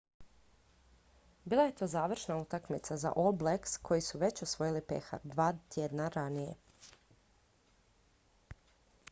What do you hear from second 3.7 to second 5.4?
koji su već osvojili pehar